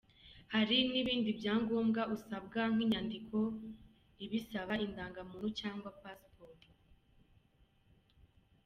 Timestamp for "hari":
0.53-0.77